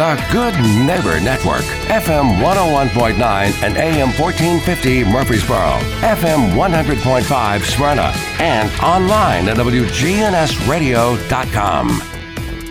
[0.00, 0.56] The Good
[0.86, 3.20] Neighbor Network, FM 101.9
[3.62, 8.10] and AM 1450 Murfreesboro, FM 100.5 Smyrna,
[8.40, 11.88] and online at WGNSradio.com.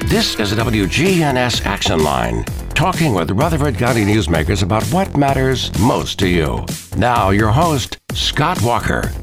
[0.10, 6.18] This is the WGNS Action Line, talking with Rutherford County newsmakers about what matters most
[6.18, 6.66] to you.
[6.98, 9.14] Now, your host, Scott Walker.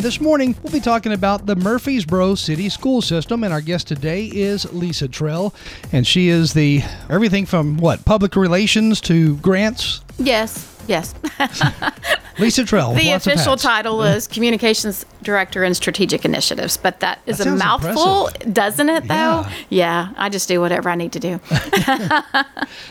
[0.00, 4.24] This morning, we'll be talking about the Murfreesboro City School System, and our guest today
[4.26, 5.54] is Lisa Trail,
[5.92, 10.00] and she is the everything from what public relations to grants.
[10.18, 11.14] Yes, yes.
[12.38, 12.94] Lisa Trail.
[12.94, 13.62] the of official hats.
[13.62, 18.54] title is Communications Director and Strategic Initiatives, but that is That a mouthful, impressive.
[18.54, 19.06] doesn't it?
[19.06, 19.52] Though, Yeah.
[19.68, 21.40] yeah, I just do whatever I need to do.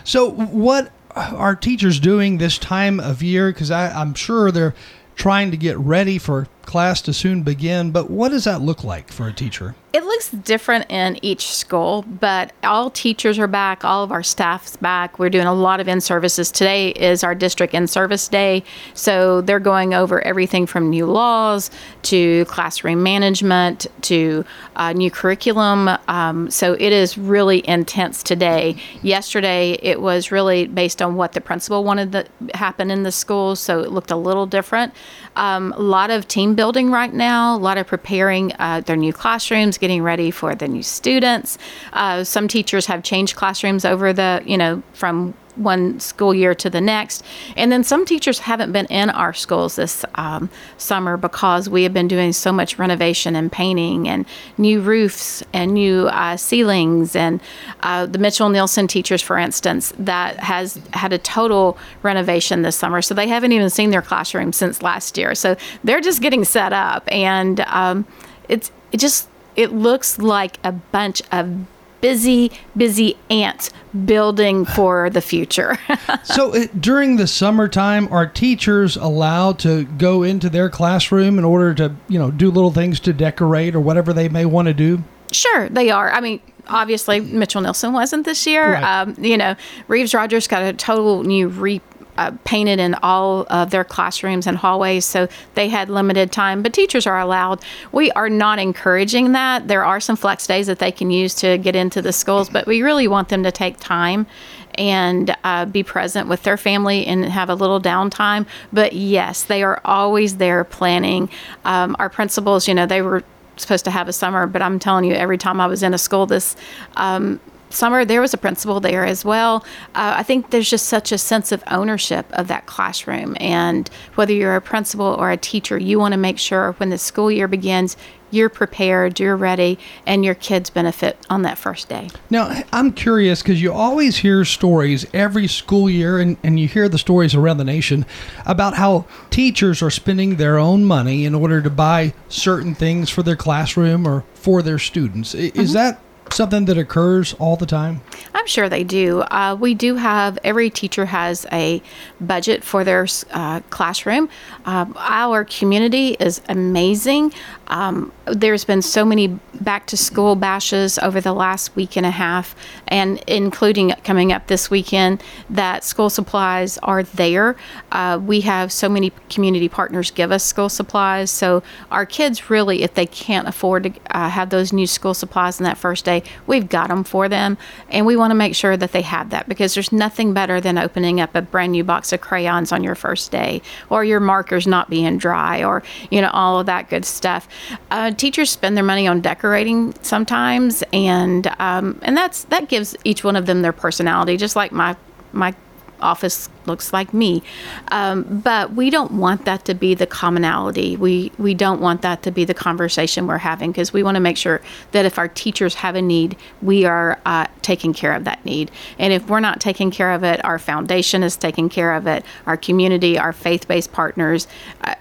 [0.03, 3.51] So, what are teachers doing this time of year?
[3.51, 4.75] Because I'm sure they're
[5.15, 7.89] trying to get ready for class to soon begin.
[7.89, 9.75] But what does that look like for a teacher?
[9.91, 14.75] It looks different in each school, but all teachers are back, all of our staff's
[14.77, 15.17] back.
[15.17, 16.51] We're doing a lot of in services.
[16.51, 21.71] Today is our district in service day, so they're going over everything from new laws
[22.03, 24.45] to classroom management to
[24.75, 25.89] uh, new curriculum.
[26.07, 28.75] Um, so it is really intense today.
[29.01, 33.55] Yesterday, it was really based on what the principal wanted to happen in the school,
[33.55, 34.93] so it looked a little different.
[35.35, 39.13] Um, a lot of team building right now, a lot of preparing uh, their new
[39.13, 41.57] classrooms, getting ready for the new students.
[41.93, 46.69] Uh, some teachers have changed classrooms over the, you know, from one school year to
[46.69, 47.23] the next.
[47.55, 51.93] And then some teachers haven't been in our schools this um, summer because we have
[51.93, 54.25] been doing so much renovation and painting and
[54.57, 57.15] new roofs and new uh, ceilings.
[57.15, 57.41] And
[57.81, 63.01] uh, the Mitchell Neilson teachers, for instance, that has had a total renovation this summer.
[63.01, 65.35] So they haven't even seen their classroom since last year.
[65.35, 67.03] So they're just getting set up.
[67.11, 68.05] And um,
[68.47, 71.65] it's, it just, it looks like a bunch of
[72.01, 73.71] busy, busy ants
[74.05, 75.77] building for the future.
[76.23, 81.73] so uh, during the summertime, are teachers allowed to go into their classroom in order
[81.75, 85.03] to, you know, do little things to decorate or whatever they may want to do?
[85.31, 86.11] sure, they are.
[86.11, 88.73] I mean, obviously, Mitchell Neilson wasn't this year.
[88.73, 89.01] Right.
[89.01, 89.55] Um, you know,
[89.87, 91.81] Reeves Rogers got a total new re.
[92.19, 95.25] Uh, painted in all of their classrooms and hallways, so
[95.55, 96.61] they had limited time.
[96.61, 97.63] But teachers are allowed.
[97.93, 99.69] We are not encouraging that.
[99.69, 102.67] There are some flex days that they can use to get into the schools, but
[102.67, 104.27] we really want them to take time
[104.73, 108.45] and uh, be present with their family and have a little downtime.
[108.73, 111.29] But yes, they are always there planning.
[111.63, 113.23] Um, our principals, you know, they were
[113.55, 115.97] supposed to have a summer, but I'm telling you, every time I was in a
[115.97, 116.57] school this
[116.97, 119.63] um, summer, there was a principal there as well.
[119.95, 123.35] Uh, I think there's just such a sense of ownership of that classroom.
[123.39, 126.97] And whether you're a principal or a teacher, you want to make sure when the
[126.97, 127.95] school year begins,
[128.31, 132.09] you're prepared, you're ready, and your kids benefit on that first day.
[132.29, 136.87] Now, I'm curious because you always hear stories every school year, and, and you hear
[136.87, 138.05] the stories around the nation
[138.45, 143.23] about how teachers are spending their own money in order to buy certain things for
[143.23, 145.33] their classroom or for their students.
[145.33, 145.99] Is that
[146.33, 148.01] something that occurs all the time?
[148.33, 149.21] I'm sure they do.
[149.21, 151.81] Uh, we do have every teacher has a
[152.21, 154.29] budget for their uh, classroom.
[154.65, 157.33] Um, our community is amazing.
[157.67, 162.11] Um, there's been so many back to school bashes over the last week and a
[162.11, 162.55] half,
[162.87, 167.55] and including coming up this weekend, that school supplies are there.
[167.91, 172.83] Uh, we have so many community partners give us school supplies, so our kids really,
[172.83, 176.18] if they can't afford to uh, have those new school supplies in that first day,
[176.47, 177.57] we've got them for them,
[177.89, 180.77] and we want to make sure that they have that because there's nothing better than
[180.77, 184.67] opening up a brand new box of crayons on your first day, or your markers
[184.67, 187.47] not being dry, or you know all of that good stuff.
[187.91, 193.23] Uh, teachers spend their money on decorating sometimes, and um, and that's that gives each
[193.23, 194.95] one of them their personality, just like my
[195.31, 195.53] my
[196.01, 197.43] office looks like me.
[197.91, 200.97] Um, but we don't want that to be the commonality.
[200.97, 204.21] We we don't want that to be the conversation we're having because we want to
[204.21, 204.61] make sure
[204.91, 208.71] that if our teachers have a need, we are uh, taking care of that need.
[208.97, 212.23] And if we're not taking care of it, our foundation is taking care of it.
[212.45, 214.47] Our community, our faith-based partners.
[214.81, 214.95] Uh,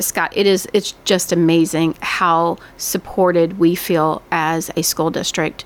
[0.00, 5.64] Scott, it is it's just amazing how supported we feel as a school district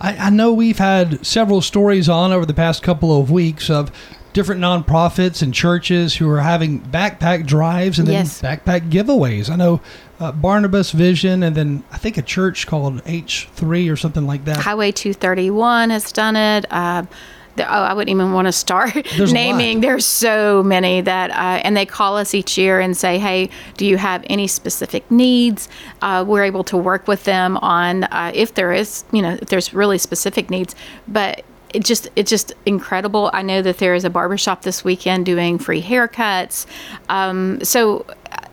[0.00, 3.90] I, I know we've had several stories on over the past couple of weeks of
[4.32, 8.40] different nonprofits and churches who are having backpack drives and then Yes.
[8.40, 9.50] backpack giveaways.
[9.50, 9.80] I know
[10.20, 14.58] uh, Barnabas Vision and then I think a church called H3 or something like that.
[14.58, 16.64] Highway 231 has done it.
[16.70, 17.02] Uh,
[17.58, 19.80] oh, I wouldn't even want to start There's naming.
[19.80, 23.86] There's so many that, uh, and they call us each year and say, "Hey, do
[23.86, 25.68] you have any specific needs?"
[26.02, 29.48] Uh, we're able to work with them on uh, if there is, you know, if
[29.48, 30.74] there's really specific needs.
[31.08, 31.44] But
[31.74, 33.30] it just it's just incredible.
[33.32, 36.66] I know that there is a barbershop this weekend doing free haircuts.
[37.08, 38.06] Um, so,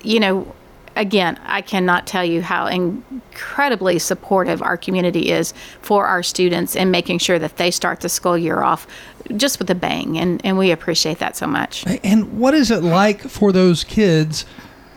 [0.04, 0.54] you know,
[0.98, 6.92] again, I cannot tell you how incredibly supportive our community is for our students and
[6.92, 8.88] making sure that they start the school year off
[9.36, 10.18] just with a bang.
[10.18, 11.86] And, and we appreciate that so much.
[12.04, 14.46] And what is it like for those kids?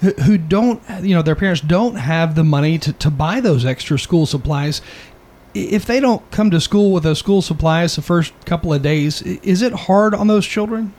[0.00, 3.98] who- don't, you know, their parents don't have the money to, to buy those extra
[3.98, 4.80] school supplies.
[5.52, 9.20] If they don't come to school with those school supplies the first couple of days,
[9.22, 10.94] is it hard on those children?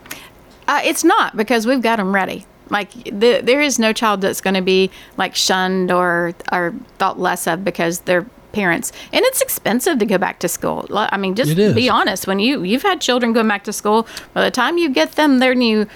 [0.68, 2.46] Uh, it's not because we've got them ready.
[2.72, 7.20] Like the, there is no child that's going to be like shunned or or thought
[7.20, 8.92] less of because their parents.
[9.14, 10.86] And it's expensive to go back to school.
[10.92, 12.28] I mean, just be honest.
[12.28, 15.40] When you you've had children going back to school, by the time you get them
[15.40, 15.88] their new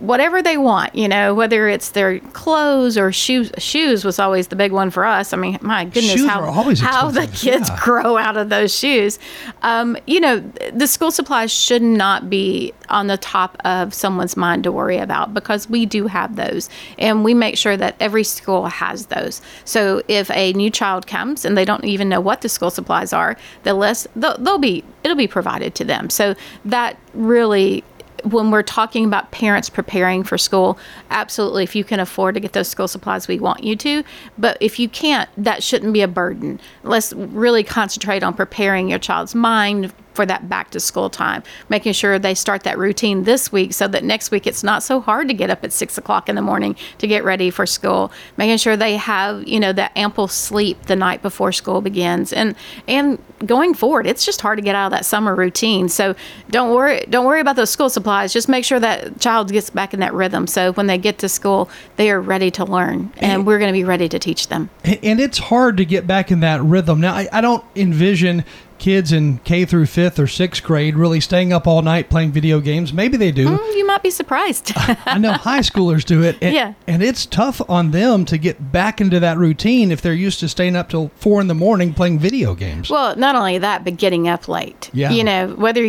[0.00, 3.50] whatever they want, you know, whether it's their clothes or shoes.
[3.58, 5.32] Shoes was always the big one for us.
[5.32, 7.78] I mean, my goodness, Shoes how how the kids yeah.
[7.80, 9.18] grow out of those shoes.
[9.62, 10.40] Um, you know,
[10.72, 15.34] the school supplies should not be on the top of someone's mind to worry about
[15.34, 19.42] because we do have those and we make sure that every school has those.
[19.64, 23.12] So if a new child comes and they don't even know what the school supplies
[23.12, 26.10] are, the list they'll, they'll be it'll be provided to them.
[26.10, 26.34] So
[26.64, 27.84] that really
[28.24, 30.78] when we're talking about parents preparing for school,
[31.10, 34.02] absolutely, if you can afford to get those school supplies, we want you to.
[34.36, 36.60] But if you can't, that shouldn't be a burden.
[36.82, 41.92] Let's really concentrate on preparing your child's mind for that back to school time, making
[41.92, 45.28] sure they start that routine this week so that next week it's not so hard
[45.28, 48.56] to get up at six o'clock in the morning to get ready for school, making
[48.56, 52.32] sure they have, you know, that ample sleep the night before school begins.
[52.32, 52.56] And
[52.88, 55.88] and going forward, it's just hard to get out of that summer routine.
[55.88, 56.16] So
[56.50, 58.32] don't worry don't worry about those school supplies.
[58.32, 60.48] Just make sure that child gets back in that rhythm.
[60.48, 63.12] So when they get to school, they are ready to learn.
[63.18, 64.68] And we're gonna be ready to teach them.
[64.82, 67.00] And, and it's hard to get back in that rhythm.
[67.00, 68.44] Now, I, I don't envision
[68.78, 72.60] kids in K through fifth or sixth grade really staying up all night playing video
[72.60, 72.92] games.
[72.92, 73.48] Maybe they do.
[73.48, 74.72] Mm, You might be surprised.
[74.76, 76.36] I know high schoolers do it.
[76.40, 76.74] And, Yeah.
[76.86, 80.48] And it's tough on them to get back into that routine if they're used to
[80.48, 82.90] staying up till four in the morning playing video games.
[82.90, 84.90] Well, not only that, but getting up late.
[84.92, 85.10] Yeah.
[85.10, 85.88] You know, whether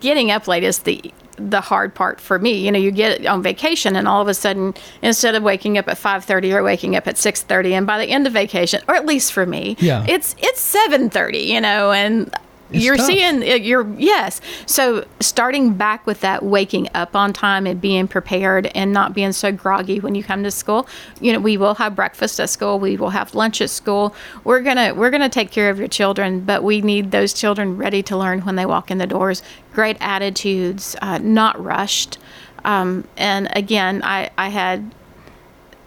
[0.00, 1.12] getting up late is the
[1.48, 2.52] the hard part for me.
[2.64, 5.88] You know, you get on vacation and all of a sudden instead of waking up
[5.88, 9.06] at 5:30 you're waking up at 6:30 and by the end of vacation, or at
[9.06, 10.04] least for me, Yeah.
[10.08, 12.32] it's it's 7:30, you know, and
[12.72, 13.06] It's you're tough.
[13.06, 14.40] seeing uh, you're yes.
[14.66, 19.32] So starting back with that waking up on time and being prepared and not being
[19.32, 20.88] so groggy when you come to school.
[21.20, 24.14] You know, we will have breakfast at school, we will have lunch at school.
[24.44, 28.02] We're to we're to take care of your children, but we need those children ready
[28.04, 29.42] to learn when they walk in the doors.
[29.72, 32.18] Great attitudes, uh, not rushed.
[32.64, 34.94] Um, and again, I I had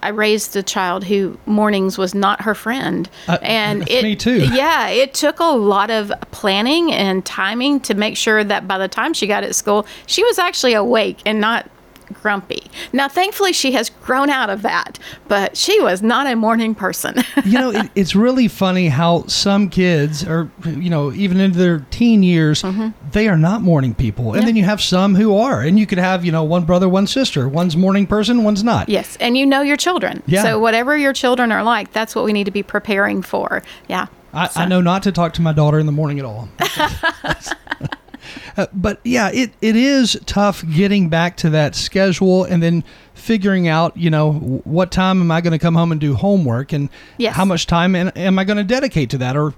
[0.04, 4.46] I raised a child who mornings was not her friend, Uh, and it me too.
[4.54, 8.88] yeah, it took a lot of planning and timing to make sure that by the
[8.88, 11.70] time she got at school, she was actually awake and not
[12.14, 12.64] grumpy.
[12.94, 17.16] Now, thankfully, she has grown out of that, but she was not a morning person.
[17.46, 21.80] you know, it, it's really funny how some kids, are, you know, even into their
[21.92, 22.64] teen years,
[23.12, 24.40] they are not morning people, and Mm-hmm.
[24.42, 24.46] Yeah.
[24.46, 27.08] then you have some who are, and you could have you know one brother, one
[27.08, 28.90] sister, one's morning person, one's not.
[28.90, 30.22] yes, and you know your children.
[30.26, 30.44] Yeah.
[30.44, 33.64] So whatever your children are like, that's what we need to be preparing for.
[33.88, 34.08] Yeah.
[34.34, 36.50] I, So- I know not to talk to my daughter in the morning at all.
[38.58, 42.84] Uh, but yeah, it, it is tough getting back to that schedule and then
[43.24, 44.34] figuring out, you know,
[44.66, 47.34] what time am I going to come home and do homework and Yes.
[47.36, 49.38] how much time am, I going to dedicate to that?
[49.38, 49.54] Or,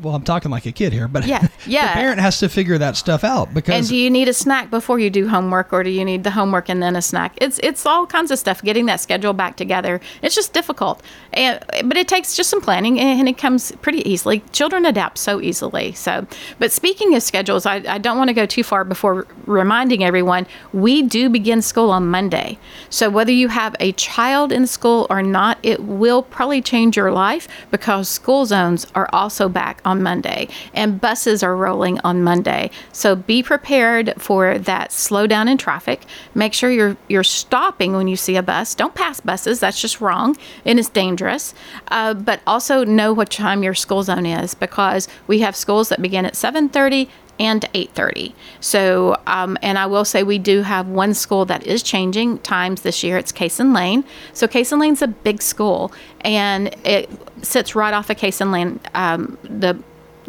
[0.00, 1.88] well, I'm talking like a kid here, but Yeah, yeah.
[1.94, 3.74] the parent has to figure that stuff out because.
[3.74, 6.30] And do you need a snack before you do homework, or do you need the
[6.30, 7.34] homework and then a snack?
[7.38, 8.62] It's it's all kinds of stuff.
[8.62, 11.02] Getting that schedule back together, it's just difficult.
[11.32, 14.44] And but it takes just some planning, and it comes pretty easily.
[14.52, 15.92] Children adapt so easily.
[15.94, 16.26] So,
[16.60, 20.46] but speaking of schedules, I, I don't want to go too far before reminding everyone
[20.72, 22.58] we do begin school on Monday.
[22.88, 27.12] So whether you have a child in school or not, it will probably change your
[27.12, 32.70] life because school zones are also back on Monday and buses are rolling on Monday.
[32.92, 36.02] So be prepared for that slowdown in traffic.
[36.34, 38.74] Make sure you're you're stopping when you see a bus.
[38.74, 39.60] Don't pass buses.
[39.60, 41.54] That's just wrong and it's dangerous.
[41.88, 46.02] Uh, but also know what time your school zone is because we have schools that
[46.02, 47.08] begin at 7:30
[47.40, 48.34] and 8:30.
[48.60, 52.82] So, um, and I will say we do have one school that is changing times
[52.82, 53.16] this year.
[53.16, 54.04] It's Cason Lane.
[54.34, 57.08] So Cason Lane's a big school, and it
[57.42, 58.78] sits right off of Cason Lane.
[58.94, 59.82] Um, the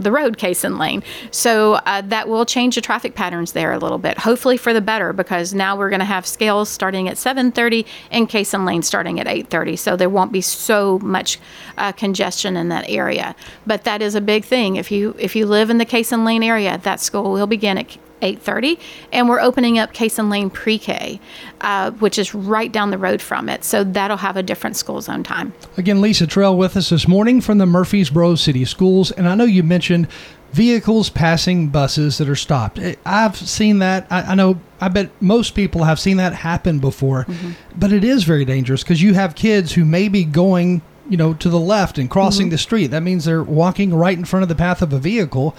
[0.04, 1.04] the road, Cason Lane.
[1.32, 4.82] So uh, that will change the traffic patterns there a little bit, hopefully for the
[4.82, 9.20] better, because now we're going to have scales starting at 7:30 and Cason Lane starting
[9.20, 9.78] at 8:30.
[9.78, 11.40] So there won't be so much
[11.78, 13.36] uh, congestion in that area.
[13.66, 14.76] But that is a big thing.
[14.76, 17.98] If you if you live in the Cason Lane area, that school will begin at
[18.22, 18.80] 8.30
[19.12, 21.20] and we're opening up Cason Lane Pre-K,
[21.62, 23.64] uh, which is right down the road from it.
[23.64, 25.54] So that'll have a different school zone time.
[25.78, 29.12] Again, Lisa Trail with us this morning from the Murfreesboro City Schools.
[29.12, 30.08] And I know you mentioned
[30.52, 32.80] vehicles passing buses that are stopped.
[33.06, 34.06] I've seen that.
[34.10, 37.26] I, I know, I bet most people have seen that happen before.
[37.26, 37.52] Mm-hmm.
[37.78, 41.34] But it is very dangerous because you have kids who may be going you know
[41.34, 42.52] to the left and crossing mm-hmm.
[42.52, 45.56] the street that means they're walking right in front of the path of a vehicle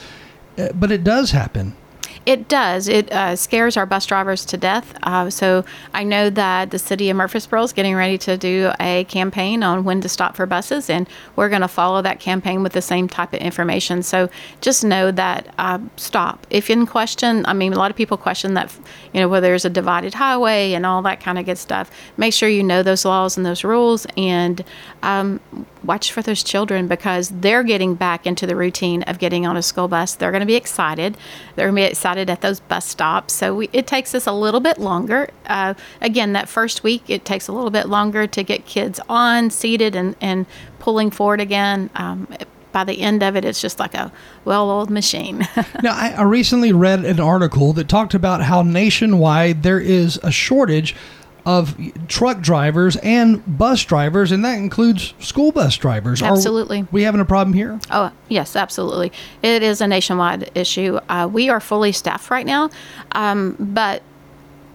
[0.56, 1.76] uh, but it does happen
[2.24, 2.88] it does.
[2.88, 4.96] It uh, scares our bus drivers to death.
[5.02, 9.04] Uh, so I know that the city of Murfreesboro is getting ready to do a
[9.04, 12.72] campaign on when to stop for buses, and we're going to follow that campaign with
[12.72, 14.02] the same type of information.
[14.02, 16.46] So just know that uh, stop.
[16.50, 18.72] If in question, I mean, a lot of people question that,
[19.12, 21.90] you know, whether there's a divided highway and all that kind of good stuff.
[22.16, 24.64] Make sure you know those laws and those rules, and
[25.02, 25.40] um,
[25.82, 29.62] watch for those children because they're getting back into the routine of getting on a
[29.62, 30.14] school bus.
[30.14, 31.16] They're going to be excited.
[31.56, 33.34] They're going to be excited at those bus stops.
[33.34, 35.30] So we, it takes us a little bit longer.
[35.46, 39.50] Uh, again, that first week, it takes a little bit longer to get kids on,
[39.50, 40.46] seated, and, and
[40.78, 41.90] pulling forward again.
[41.94, 42.28] Um,
[42.72, 44.10] by the end of it, it's just like a
[44.44, 45.46] well oiled machine.
[45.82, 50.32] now, I, I recently read an article that talked about how nationwide there is a
[50.32, 50.96] shortage
[51.44, 51.76] of
[52.08, 56.22] truck drivers and bus drivers, and that includes school bus drivers.
[56.22, 56.82] Absolutely.
[56.82, 57.80] Are we having a problem here?
[57.90, 59.12] Oh, yes, absolutely.
[59.42, 61.00] It is a nationwide issue.
[61.08, 62.70] Uh, we are fully staffed right now,
[63.12, 64.02] um, but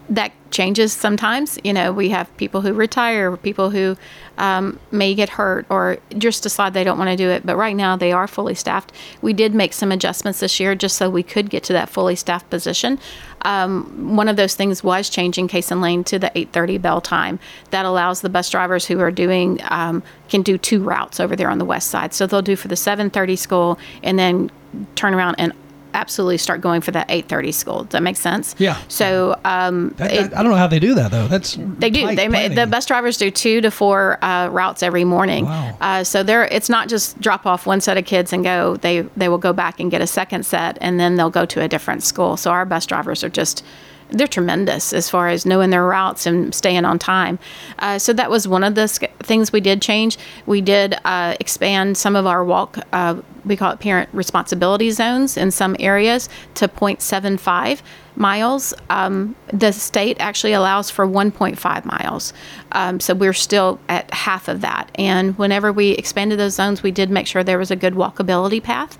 [0.10, 1.60] that changes sometimes.
[1.64, 3.98] You know, we have people who retire, people who
[4.38, 7.46] um, may get hurt or just decide they don't want to do it.
[7.46, 8.92] But right now, they are fully staffed.
[9.22, 12.16] We did make some adjustments this year just so we could get to that fully
[12.16, 13.00] staffed position.
[13.44, 17.40] Um, one of those things was changing Cason Lane to the 8:30 bell time.
[17.72, 21.50] That allows the bus drivers who are doing um, can do two routes over there
[21.50, 22.14] on the west side.
[22.14, 24.52] So they'll do for the 7:30 school and then
[24.96, 25.54] turn around and
[25.94, 27.84] absolutely start going for that 8:30 school.
[27.84, 28.56] Does that make sense?
[28.58, 28.80] Yeah.
[28.88, 31.28] So um, that, it, I don't know how they do that though.
[31.28, 32.08] That's they do.
[32.16, 32.56] They planning.
[32.56, 35.46] the bus drivers do two to four uh, routes every morning.
[35.46, 35.78] Wow.
[35.80, 38.78] Uh, so they're it's not just drop off one set of kids and go.
[38.78, 41.62] They they will go back and get a second set and then they'll go to
[41.62, 42.38] a different school.
[42.38, 43.64] So our bus drivers are just
[44.10, 47.40] they're tremendous as far as knowing their routes and staying on time.
[47.80, 48.88] Uh, so that was one of the
[49.24, 50.18] things we did change.
[50.46, 55.38] We did uh, expand some of our walk, uh, we call it parent responsibility zones
[55.38, 57.82] in some areas to 0.75
[58.16, 58.74] miles.
[58.90, 62.34] Um, the state actually allows for 1.5 miles.
[62.74, 64.90] Um, so we're still at half of that.
[64.96, 68.62] And whenever we expanded those zones, we did make sure there was a good walkability
[68.62, 68.98] path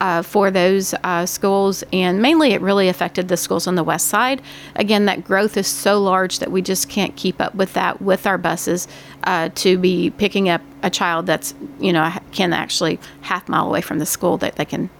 [0.00, 4.08] uh, for those uh, schools, and mainly it really affected the schools on the west
[4.08, 4.42] side.
[4.76, 8.26] Again, that growth is so large that we just can't keep up with that with
[8.26, 8.88] our buses
[9.24, 13.80] uh, to be picking up a child that's you know can actually half mile away
[13.80, 14.90] from the school that they can.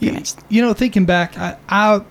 [0.00, 2.02] You, you know, thinking back, I, I,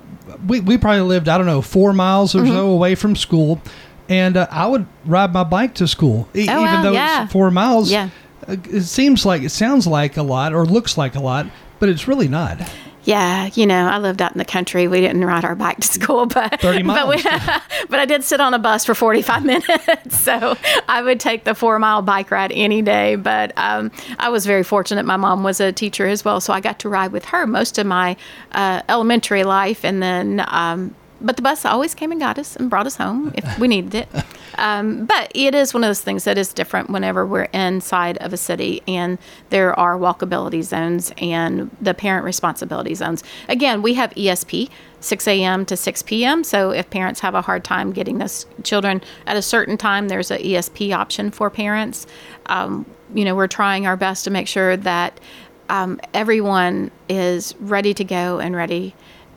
[0.48, 2.52] we we probably lived I don't know four miles or mm-hmm.
[2.52, 3.62] so away from school,
[4.10, 7.24] and uh, I would ride my bike to school, e- oh, even though yeah.
[7.24, 7.92] it's four miles.
[7.92, 8.10] Yeah.
[8.48, 11.48] Uh, it seems like it sounds like a lot or looks like a lot,
[11.84, 12.58] but it's really not.
[13.04, 14.88] Yeah, you know, I lived out in the country.
[14.88, 17.22] We didn't ride our bike to school, but 30 miles.
[17.22, 17.42] But, we,
[17.90, 20.18] but I did sit on a bus for 45 minutes.
[20.18, 20.56] So
[20.88, 23.18] I would take the four mile bike ride any day.
[23.18, 25.06] But um, I was very fortunate.
[25.06, 26.40] My mom was a teacher as well.
[26.40, 28.16] So I got to ride with her most of my
[28.54, 29.84] uh, elementary life.
[29.84, 33.34] And then um, but the bus always came and got us and brought us home
[33.36, 34.10] if we needed it.
[34.56, 38.34] Um, but it is one of those things that is different whenever we're inside of
[38.34, 39.18] a city and
[39.50, 43.24] there are walkability zones and the parent responsibility zones.
[43.50, 44.70] Again, we have ESP.
[45.00, 45.65] 6 a.m.
[45.65, 46.46] to 6 p.m.
[46.46, 50.32] So if parents have a hard time getting those children at a certain time, there's
[50.32, 52.08] a ESP option for parents.
[52.46, 55.20] Um, you know, we're trying our best to make sure that
[55.68, 58.96] um, everyone is ready to go and ready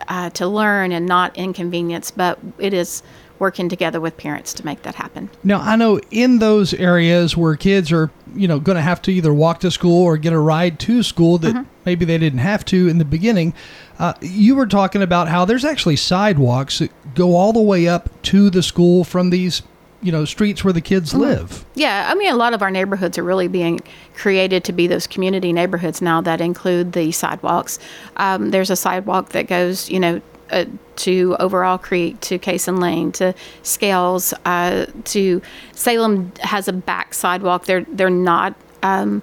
[0.09, 3.03] uh, to learn and not inconvenience, but it is
[3.39, 5.29] working together with parents to make that happen.
[5.45, 9.13] Now, I know in those areas where kids are, you know, going to have to
[9.13, 11.69] either walk to school or get a ride to school that mm-hmm.
[11.85, 13.53] maybe they didn't have to in the beginning,
[13.99, 18.11] uh, you were talking about how there's actually sidewalks that go all the way up
[18.23, 19.63] to the school from these
[20.07, 21.23] you know streets where the kids mm-hmm.
[21.23, 21.65] live.
[21.75, 23.81] Yeah, I mean a lot of our neighborhoods are really being
[24.15, 27.79] created to be those community neighborhoods now that include the sidewalks.
[28.17, 30.21] Um, there's a sidewalk that goes, you know.
[30.49, 33.35] Uh, to Overall Creek, to Cason Lane, to
[33.65, 37.65] Scales, uh, to Salem has a back sidewalk.
[37.65, 39.23] They're they're not um,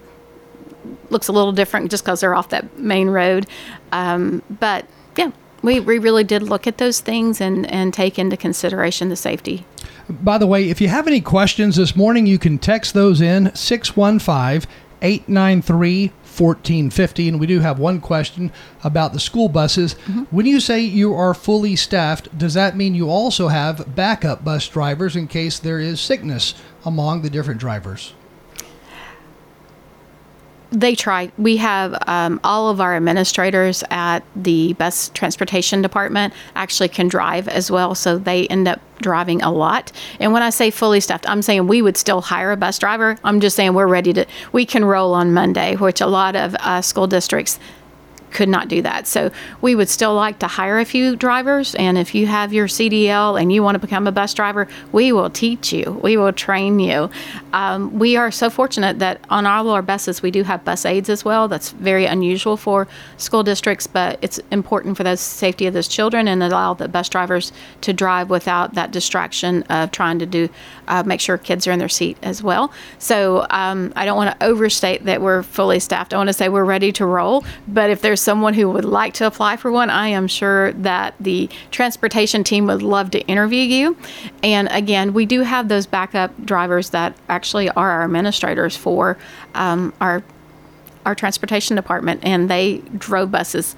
[1.10, 3.48] looks a little different just because they're off that main road.
[3.92, 4.86] Um, but
[5.18, 9.16] yeah, we, we really did look at those things and, and take into consideration the
[9.16, 9.66] safety.
[10.10, 13.54] By the way, if you have any questions this morning, you can text those in
[13.56, 14.70] 615
[15.02, 17.30] 893 1450.
[17.30, 18.52] And we do have one question
[18.84, 19.96] about the school buses.
[19.96, 20.24] Mm-hmm.
[20.32, 24.68] When you say you are fully staffed, does that mean you also have backup bus
[24.68, 26.56] drivers in case there is sickness
[26.86, 28.14] among the different drivers?
[30.74, 31.32] They try.
[31.38, 37.48] We have um, all of our administrators at the bus transportation department actually can drive
[37.48, 39.92] as well, so they end up driving a lot.
[40.20, 43.18] And when I say fully staffed, I'm saying we would still hire a bus driver.
[43.24, 44.26] I'm just saying we're ready to.
[44.52, 47.60] We can roll on Monday, which a lot of uh, school districts
[48.34, 49.08] could not do that.
[49.08, 51.76] So we would still like to hire a few drivers.
[51.76, 55.12] And if you have your CDL and you want to become a bus driver, we
[55.12, 57.10] will teach you, we will train you.
[57.54, 61.10] Um, we are so fortunate that on all our buses, we do have bus aides
[61.10, 61.48] as well.
[61.48, 62.88] That's very unusual for
[63.18, 67.10] school districts, but it's important for the safety of those children and allow the bus
[67.10, 70.50] drivers to drive without that distraction of trying to do
[70.88, 72.72] uh, make sure kids are in their seat as well.
[73.00, 76.14] So um, I don't want to overstate that we're fully staffed.
[76.14, 79.14] I want to say we're ready to roll, but if there's someone who would like
[79.16, 83.62] to apply for one, I am sure that the transportation team would love to interview
[83.62, 83.98] you.
[84.44, 89.18] And again, we do have those backup drivers that actually are our administrators for
[89.56, 90.24] um, our
[91.06, 93.76] our transportation department, and they drove buses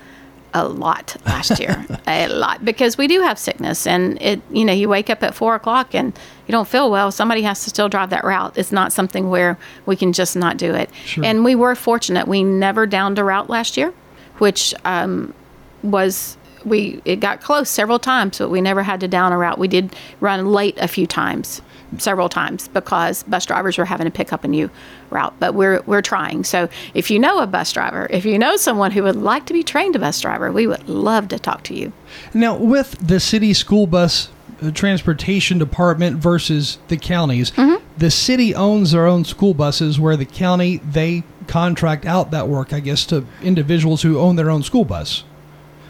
[0.55, 4.73] a lot last year, a lot because we do have sickness, and it you know
[4.73, 7.11] you wake up at four o'clock and you don't feel well.
[7.11, 8.57] Somebody has to still drive that route.
[8.57, 10.89] It's not something where we can just not do it.
[11.05, 11.25] Sure.
[11.25, 13.93] And we were fortunate; we never downed a route last year,
[14.37, 15.33] which um,
[15.83, 19.59] was we it got close several times, but we never had to down a route.
[19.59, 21.61] We did run late a few times,
[21.99, 24.69] several times because bus drivers were having to pick up a new
[25.09, 25.33] route.
[25.39, 26.43] But we're we're trying.
[26.43, 29.53] So if you know a bus driver, if you know someone who would like to
[29.53, 31.91] be trained a bus driver, we would love to talk to you.
[32.33, 34.29] Now, with the city school bus
[34.61, 37.83] uh, transportation department versus the counties, mm-hmm.
[37.97, 42.73] the city owns their own school buses, where the county they contract out that work,
[42.73, 45.23] I guess, to individuals who own their own school bus.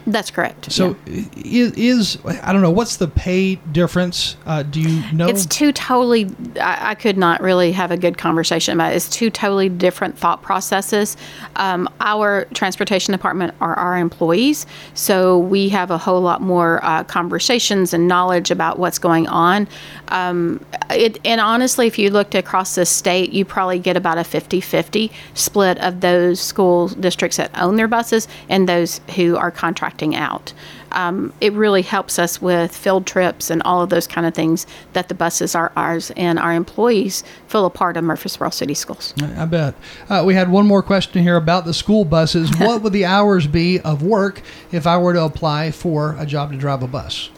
[0.08, 0.70] That's correct.
[0.70, 1.24] So yeah.
[1.34, 4.36] is, is, I don't know what's the pay difference?
[4.46, 5.26] Uh, do you know?
[5.26, 6.30] It's two totally.
[6.60, 8.92] I, I, could not really have a good conversation about.
[8.92, 8.96] It.
[8.96, 11.16] It's two totally different thought processes.
[11.56, 17.02] Um, our transportation department are our employees, so we have a whole lot more uh,
[17.02, 19.66] conversations and knowledge about what's going on.
[20.08, 24.22] Um, it, and honestly, if you looked across the state, you probably get about a
[24.22, 29.95] 50-50 split of those school districts that own their buses and those who are contracted
[30.14, 30.52] out.
[30.92, 34.66] Um, it really helps us with field trips and all of those kind of things
[34.92, 39.14] that the buses are ours and our employees feel a part of Murfreesboro City Schools.
[39.20, 39.74] I bet.
[40.08, 42.50] Uh, we had one more question here about the school buses.
[42.58, 46.52] what would the hours be of work if I were to apply for a job
[46.52, 47.30] to drive a bus?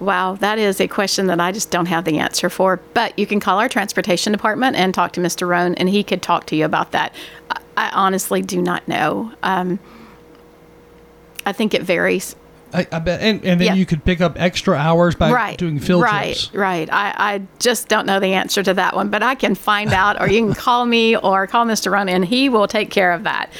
[0.00, 2.80] Wow, that is a question that I just don't have the answer for.
[2.94, 5.48] But you can call our transportation department and talk to Mr.
[5.48, 7.14] Roan, and he could talk to you about that.
[7.50, 9.32] I, I honestly do not know.
[9.42, 9.78] Um,
[11.46, 12.36] I think it varies.
[12.72, 13.74] I, I bet, and, and then yeah.
[13.74, 16.52] you could pick up extra hours by right, doing field right, trips.
[16.52, 16.92] Right, right.
[16.92, 20.20] I, I just don't know the answer to that one, but I can find out,
[20.20, 21.92] or you can call me or call Mr.
[21.92, 23.50] Roan, and he will take care of that.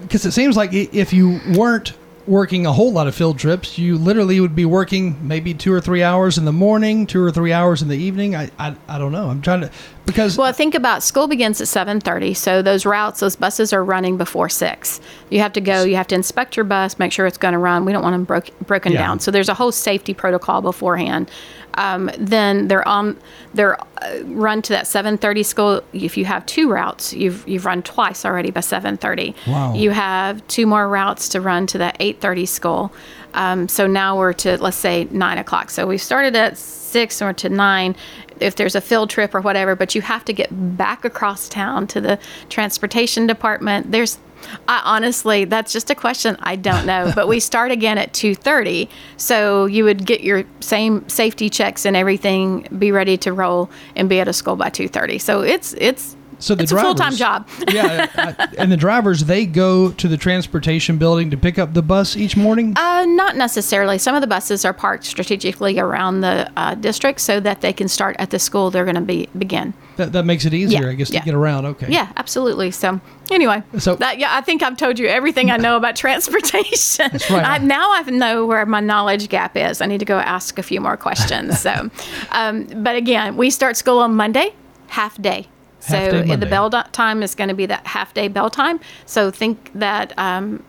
[0.00, 1.92] Because it seems like if you weren't
[2.26, 3.78] working a whole lot of field trips.
[3.78, 7.30] You literally would be working maybe two or three hours in the morning, two or
[7.30, 8.36] three hours in the evening.
[8.36, 9.28] I, I, I don't know.
[9.28, 9.70] I'm trying to
[10.12, 14.16] because well, think about school begins at 7:30, so those routes, those buses are running
[14.16, 15.00] before six.
[15.30, 15.84] You have to go.
[15.84, 17.84] You have to inspect your bus, make sure it's going to run.
[17.84, 18.98] We don't want them broke, broken yeah.
[18.98, 19.20] down.
[19.20, 21.30] So there's a whole safety protocol beforehand.
[21.74, 23.18] Um, then they're on
[23.54, 25.82] they're uh, run to that 7:30 school.
[25.92, 29.34] If you have two routes, you've you've run twice already by 7:30.
[29.46, 29.74] Wow.
[29.74, 32.92] You have two more routes to run to that 8:30 school.
[33.34, 35.70] Um, so now we're to let's say nine o'clock.
[35.70, 37.96] So we started at six or to nine,
[38.40, 41.86] if there's a field trip or whatever, but you have to get back across town
[41.88, 42.18] to the
[42.48, 43.92] transportation department.
[43.92, 44.18] There's
[44.66, 47.12] I honestly, that's just a question I don't know.
[47.14, 51.96] but we start again at 2:30, so you would get your same safety checks and
[51.96, 55.20] everything, be ready to roll, and be at a school by 2:30.
[55.20, 57.48] So it's it's so the it's drivers, a full time job.
[57.68, 61.82] yeah, I, and the drivers they go to the transportation building to pick up the
[61.82, 62.74] bus each morning.
[62.76, 63.96] Uh, not necessarily.
[63.96, 67.86] Some of the buses are parked strategically around the uh, district so that they can
[67.86, 69.72] start at the school they're going to be begin.
[69.96, 71.24] That, that makes it easier, yeah, I guess, to yeah.
[71.24, 71.66] get around.
[71.66, 71.86] Okay.
[71.88, 72.72] Yeah, absolutely.
[72.72, 73.00] So
[73.30, 77.08] anyway, so that, yeah, I think I've told you everything I know about transportation.
[77.12, 77.46] That's right.
[77.46, 79.80] I, now I know where my knowledge gap is.
[79.80, 81.60] I need to go ask a few more questions.
[81.60, 81.88] so,
[82.30, 84.54] um, but again, we start school on Monday,
[84.88, 85.48] half day
[85.82, 88.80] So the bell time is going to be that half day bell time.
[89.04, 90.62] So think that um,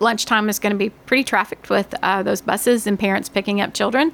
[0.00, 3.74] lunchtime is going to be pretty trafficked with uh, those buses and parents picking up
[3.74, 4.12] children.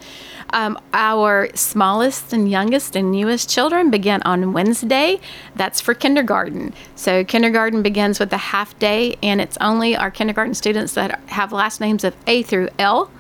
[0.51, 5.21] Um, our smallest and youngest and newest children begin on Wednesday.
[5.57, 6.75] That's for kindergarten.
[6.95, 11.53] So kindergarten begins with a half day, and it's only our kindergarten students that have
[11.53, 13.11] last names of A through L.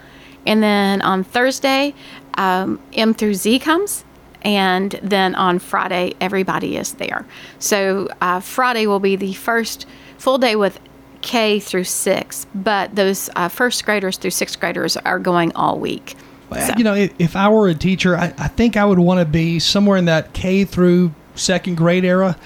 [0.46, 1.94] And then on Thursday,
[2.34, 4.03] um, M through Z comes.
[4.44, 7.24] And then on Friday, everybody is there.
[7.58, 9.86] So uh, Friday will be the first
[10.18, 10.78] full day with
[11.22, 16.16] K through six, but those uh, first graders through sixth graders are going all week.
[16.52, 19.20] So- You know, if, if I were a teacher, I, I think I would want
[19.20, 22.36] to be somewhere in that K through second grade era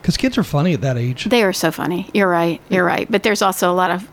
[0.00, 1.24] because kids are funny at that age.
[1.24, 2.08] They are so funny.
[2.14, 2.60] You're right.
[2.70, 3.10] You're right.
[3.10, 4.08] But there's also a lot of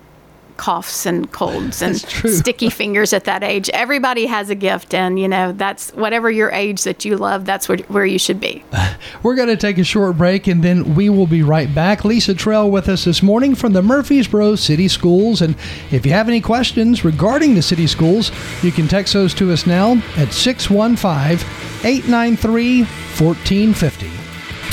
[0.58, 3.70] coughs and colds and sticky fingers at that age.
[3.70, 7.46] Everybody has a gift, and you know that's whatever your age that you love.
[7.46, 8.63] That's where, where you should be.
[9.24, 12.06] We're going to take a short break and then we will be right back.
[12.06, 15.41] Lisa Trail with us this morning from the Murfreesboro City Schools.
[15.41, 15.56] And
[15.91, 18.32] if you have any questions regarding the city schools,
[18.63, 21.48] you can text those to us now at 615
[21.84, 24.24] 893 1450.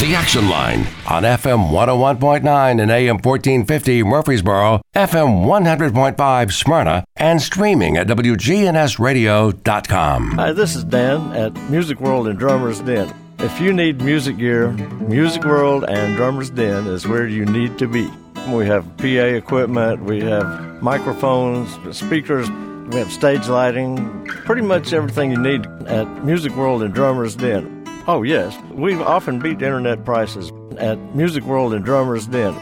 [0.02, 7.96] The Action Line on FM 101.9 and AM 1450 Murfreesboro, FM 100.5 Smyrna, and streaming
[7.96, 10.30] at WGNSradio.com.
[10.32, 13.14] Hi, this is Dan at Music World and Drummers Den.
[13.38, 17.86] If you need music gear, Music World and Drummers Den is where you need to
[17.86, 18.10] be.
[18.48, 25.30] We have PA equipment, we have microphones, speakers, we have stage lighting, pretty much everything
[25.30, 27.81] you need at Music World and Drummers Den.
[28.08, 32.56] Oh, yes, we often beat internet prices at Music World and Drummers Den.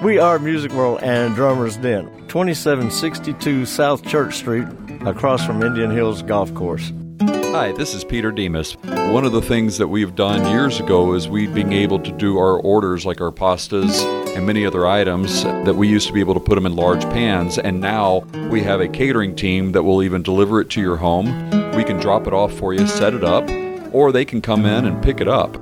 [0.00, 4.68] We are Music World and Drummers Den, 2762 South Church Street,
[5.04, 6.92] across from Indian Hills Golf Course.
[7.20, 8.76] Hi, this is Peter Demos.
[8.84, 12.38] One of the things that we've done years ago is we being able to do
[12.38, 14.04] our orders like our pastas
[14.36, 17.02] and many other items that we used to be able to put them in large
[17.04, 20.96] pans and now we have a catering team that will even deliver it to your
[20.96, 21.50] home.
[21.72, 23.48] We can drop it off for you, set it up,
[23.94, 25.56] or they can come in and pick it up.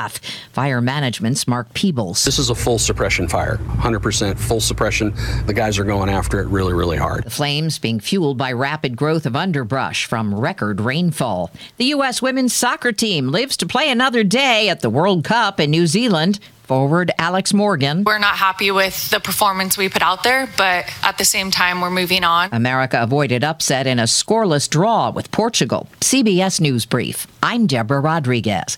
[0.51, 2.23] Fire Management's Mark Peebles.
[2.23, 5.13] This is a full suppression fire, 100% full suppression.
[5.45, 7.23] The guys are going after it really, really hard.
[7.23, 11.51] The flames being fueled by rapid growth of underbrush from record rainfall.
[11.77, 12.21] The U.S.
[12.21, 16.39] women's soccer team lives to play another day at the World Cup in New Zealand.
[16.63, 18.03] Forward Alex Morgan.
[18.03, 21.79] We're not happy with the performance we put out there, but at the same time,
[21.79, 22.49] we're moving on.
[22.51, 25.87] America avoided upset in a scoreless draw with Portugal.
[26.01, 27.25] CBS News Brief.
[27.41, 28.77] I'm Deborah Rodriguez.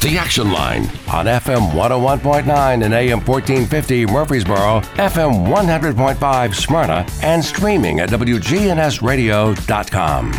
[0.00, 7.98] The Action Line on FM 101.9 and AM 1450 Murfreesboro, FM 100.5 Smyrna, and streaming
[8.00, 10.32] at WGNSradio.com.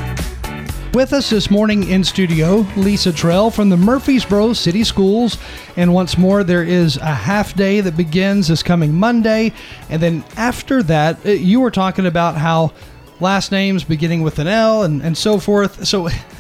[0.94, 5.38] With us this morning in studio, Lisa Trail from the Murfreesboro City Schools.
[5.76, 9.54] And once more, there is a half day that begins this coming Monday.
[9.90, 12.72] And then after that, uh, you were talking about how
[13.20, 15.86] last names beginning with an L and, and so forth.
[15.86, 16.08] So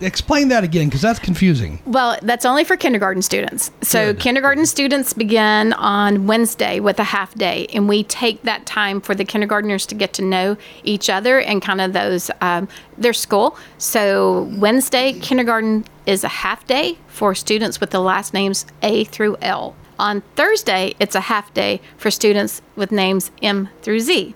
[0.00, 1.80] explain that again because that's confusing.
[1.86, 3.70] Well, that's only for kindergarten students.
[3.82, 9.00] So kindergarten students begin on Wednesday with a half day, and we take that time
[9.00, 13.12] for the kindergartners to get to know each other and kind of those um, their
[13.12, 13.56] school.
[13.78, 19.36] So Wednesday kindergarten is a half day for students with the last names A through
[19.42, 19.74] L.
[19.98, 24.34] On Thursday, it's a half day for students with names M through Z.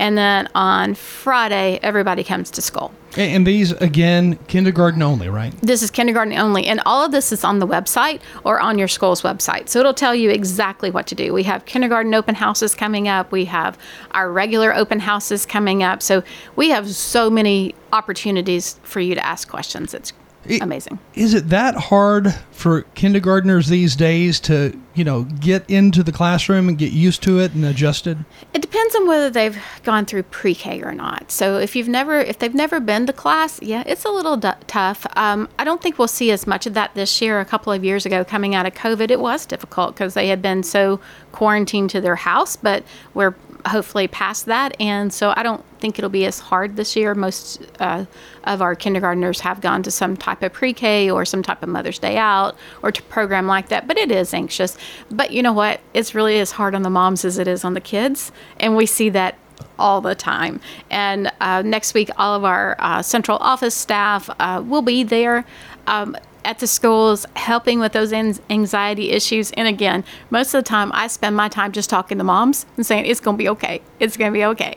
[0.00, 2.90] And then on Friday, everybody comes to school.
[3.18, 5.52] And these again, kindergarten only, right?
[5.60, 8.88] This is kindergarten only, and all of this is on the website or on your
[8.88, 9.68] school's website.
[9.68, 11.34] So it'll tell you exactly what to do.
[11.34, 13.30] We have kindergarten open houses coming up.
[13.30, 13.76] We have
[14.12, 16.02] our regular open houses coming up.
[16.02, 16.22] So
[16.56, 19.92] we have so many opportunities for you to ask questions.
[19.92, 20.12] It's
[20.58, 20.98] amazing.
[21.14, 26.68] Is it that hard for kindergartners these days to, you know, get into the classroom
[26.68, 28.24] and get used to it and adjusted?
[28.52, 31.30] It depends on whether they've gone through pre-K or not.
[31.30, 34.50] So if you've never, if they've never been to class, yeah, it's a little d-
[34.66, 35.06] tough.
[35.16, 37.40] Um, I don't think we'll see as much of that this year.
[37.40, 40.42] A couple of years ago, coming out of COVID, it was difficult because they had
[40.42, 41.00] been so
[41.32, 42.56] quarantined to their house.
[42.56, 42.84] But
[43.14, 43.34] we're
[43.66, 47.14] hopefully past that, and so I don't think it'll be as hard this year.
[47.14, 48.04] Most uh,
[48.44, 51.98] of our kindergartners have gone to some type of pre-K or some type of Mother's
[51.98, 53.86] Day out or to program like that.
[53.86, 54.76] But it is anxious.
[55.10, 55.80] But you know what?
[55.94, 58.86] It's really as hard on the moms as it is on the kids, and we
[58.86, 59.36] see that
[59.78, 60.60] all the time.
[60.90, 65.44] And uh, next week, all of our uh, central office staff uh, will be there.
[65.86, 69.50] Um, at the schools, helping with those anxiety issues.
[69.52, 72.86] And again, most of the time, I spend my time just talking to moms and
[72.86, 73.82] saying, It's going to be okay.
[73.98, 74.76] It's going to be okay.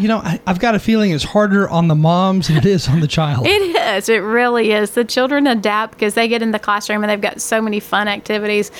[0.00, 2.88] You know, I, I've got a feeling it's harder on the moms than it is
[2.88, 3.46] on the child.
[3.46, 4.08] It is.
[4.08, 4.92] It really is.
[4.92, 8.08] The children adapt because they get in the classroom and they've got so many fun
[8.08, 8.70] activities.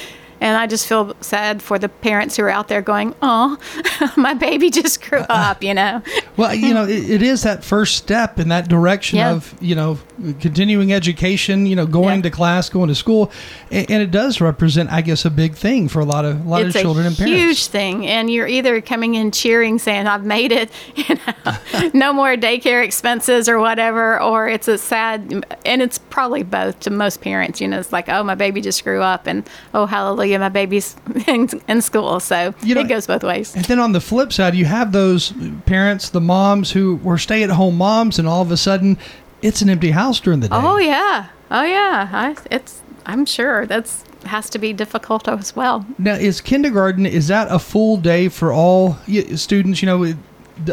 [0.42, 3.56] And I just feel sad for the parents who are out there going, "Oh,
[4.16, 6.02] my baby just grew up," you know.
[6.36, 9.30] Well, you know, it, it is that first step in that direction Yeah.
[9.32, 9.98] of, you know,
[10.40, 13.30] continuing education, you know, going to class, going to school.
[13.70, 16.48] And, and it does represent, I guess, a big thing for a lot of, a
[16.48, 17.36] lot it's of children a and parents.
[17.40, 22.12] huge thing, and you're either coming in cheering, saying "I've made it," you know, no
[22.12, 27.20] more daycare expenses or whatever, or it's a sad, and it's probably both to most
[27.20, 27.60] parents.
[27.60, 30.96] You know, it's like, "Oh, my baby just grew up," and "Oh, hallelujah, my baby's
[31.26, 33.54] in, in school." So You know, it goes both ways.
[33.54, 35.32] And then on the flip side, you have those
[35.66, 38.98] parents, the moms who were stay at home moms, and all of a sudden
[39.42, 40.56] it's an empty house during the day.
[40.56, 42.08] Oh yeah, oh yeah.
[42.12, 45.84] I, it's I'm sure that's has to be difficult as well.
[45.98, 48.96] Now, is kindergarten is that a full day for all
[49.34, 49.82] students?
[49.82, 50.14] You know,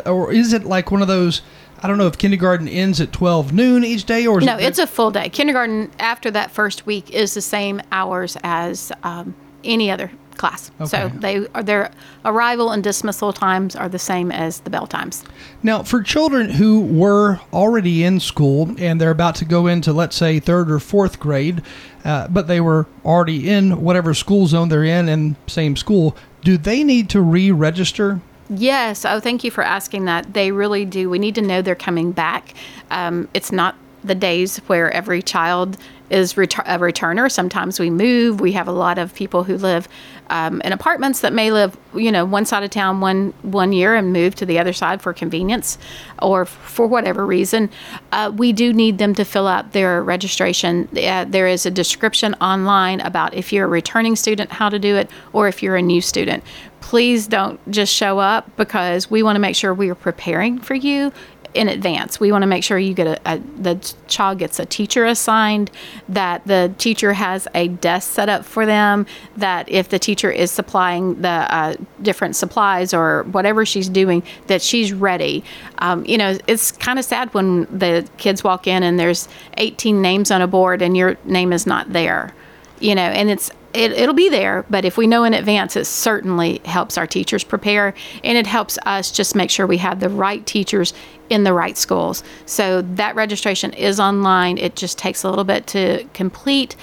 [0.06, 1.42] or is it like one of those?
[1.82, 4.66] I don't know if kindergarten ends at twelve noon each day, or is No, it,
[4.66, 5.30] it's a full day.
[5.30, 10.72] Kindergarten after that first week is the same hours as um, any other class.
[10.86, 11.92] So they are their
[12.24, 15.26] arrival and dismissal times are the same as the bell times.
[15.64, 20.16] Now, for children who were already in school and they're about to go into, let's
[20.16, 21.62] say, third or fourth grade,
[22.06, 26.58] uh, but they were already in whatever school zone they're in and same school, do
[26.58, 28.22] they need to re-register?
[28.50, 29.04] Yes.
[29.04, 30.34] Oh, thank you for asking that.
[30.34, 31.10] They really do.
[31.10, 32.56] We need to know they're coming back.
[32.90, 35.78] Um, it's not the days where every child
[36.10, 37.32] is a returner.
[37.32, 38.40] Sometimes we move.
[38.40, 39.88] We have a lot of people who live
[40.30, 43.96] um, in apartments that may live, you know, one side of town one one year
[43.96, 45.78] and move to the other side for convenience,
[46.22, 47.70] or for whatever reason.
[48.12, 50.88] Uh, we do need them to fill out their registration.
[50.96, 54.96] Uh, there is a description online about if you're a returning student, how to do
[54.96, 56.44] it, or if you're a new student
[56.82, 60.74] please don't just show up because we want to make sure we are preparing for
[60.74, 61.12] you
[61.60, 62.22] in advance.
[62.22, 65.70] We want to make sure you get a, a the child gets a teacher assigned,
[66.08, 70.52] that the teacher has a desk set up for them, that if the teacher is
[70.52, 75.44] supplying the uh, different supplies or whatever she's doing, that she's ready.
[75.80, 80.02] Um, you know, it's kind of sad when the kids walk in and there's 18
[80.02, 82.34] names on a board and your name is not there
[82.80, 85.86] you know and it's it, it'll be there but if we know in advance it
[85.86, 90.10] certainly helps our teachers prepare and it helps us just make sure we have the
[90.10, 90.94] right teachers
[91.30, 92.24] in the right schools.
[92.46, 94.58] So that registration is online.
[94.58, 96.76] It just takes a little bit to complete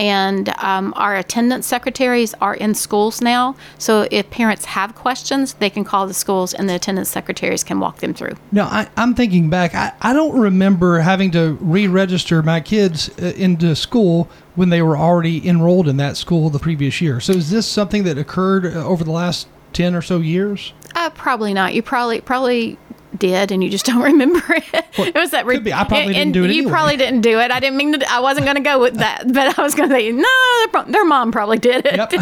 [0.00, 5.68] and um, our attendance secretaries are in schools now so if parents have questions they
[5.68, 9.14] can call the schools and the attendance secretaries can walk them through No, I, I'm
[9.14, 9.74] thinking back.
[9.74, 14.96] I, I don't remember having to re-register my kids uh, into school when they were
[14.96, 17.20] already enrolled in that school the previous year.
[17.20, 20.72] So is this something that occurred uh, over the last ten or so years?
[20.94, 21.74] Uh, probably not.
[21.74, 22.78] You probably probably
[23.16, 24.84] did, and you just don't remember it.
[24.98, 25.46] it was that.
[25.46, 25.72] be.
[25.72, 26.70] I probably and, didn't do it You anyway.
[26.70, 27.50] probably didn't do it.
[27.50, 28.12] I didn't mean to.
[28.12, 30.66] I wasn't going to go with that, but I was going to say no.
[30.72, 31.96] Their, their mom probably did it.
[31.96, 32.12] Yep.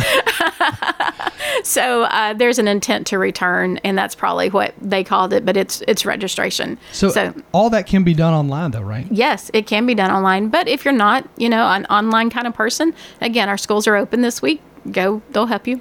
[1.64, 5.44] so uh, there's an intent to return, and that's probably what they called it.
[5.44, 6.78] But it's it's registration.
[6.92, 9.06] So, all that can be done online, though, right?
[9.10, 10.48] Yes, it can be done online.
[10.48, 13.96] But if you're not, you know, an online kind of person, again, our schools are
[13.96, 14.60] open this week.
[14.90, 15.80] Go, they'll help you.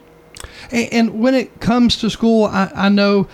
[0.71, 3.27] And, and when it comes to school, I, I know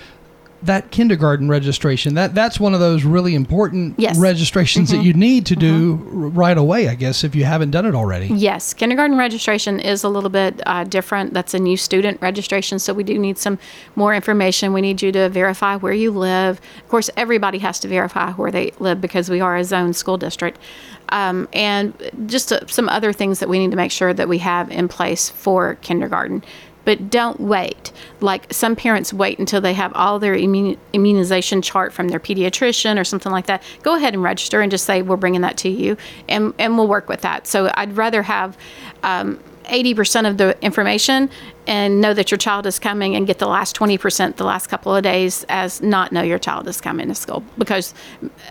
[0.63, 4.17] that kindergarten registration that that's one of those really important Yes.
[4.17, 4.91] registrations Mhm.
[4.97, 7.93] that you need to do r- right away i guess if you haven't done it
[7.95, 11.34] already Yes, kindergarten registration is a little bit uh, different.
[11.34, 13.58] That's a new student registration, so we do need some
[13.95, 14.73] more information.
[14.73, 16.60] We need you to verify where you live.
[16.84, 20.17] Of course, everybody has to verify where they live because we are a zone school
[20.17, 20.60] district.
[21.10, 21.93] Um, and
[22.26, 24.88] just uh, some other things that we need to make sure that we have in
[24.88, 26.43] place for kindergarten.
[26.85, 27.91] But don't wait.
[28.19, 32.99] Like some parents wait until they have all their immun- immunization chart from their pediatrician
[32.99, 33.63] or something like that.
[33.81, 36.87] Go ahead and register and just say we're bringing that to you, and and we'll
[36.87, 37.47] work with that.
[37.47, 38.57] So I'd rather have.
[39.03, 41.29] Um, 80% of the information
[41.67, 44.93] and know that your child is coming and get the last 20% the last couple
[44.95, 47.93] of days as not know your child is coming to school because